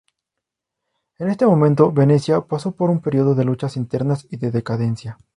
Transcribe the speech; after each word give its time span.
En 1.19 1.29
este 1.29 1.45
momento, 1.45 1.91
Venecia 1.91 2.41
pasó 2.41 2.71
por 2.71 2.89
un 2.89 3.01
período 3.01 3.35
de 3.35 3.43
luchas 3.43 3.77
internas 3.77 4.25
y 4.31 4.37
de 4.37 4.49
decadencia. 4.49 5.19